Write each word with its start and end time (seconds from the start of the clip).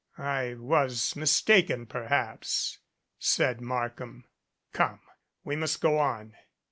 I 0.17 0.55
was 0.55 1.15
mistaken, 1.15 1.85
perhaps," 1.85 2.79
said 3.19 3.61
Markham. 3.61 4.25
"Come, 4.73 5.01
we 5.43 5.55
must 5.55 5.79
go 5.79 5.99
on." 5.99 6.33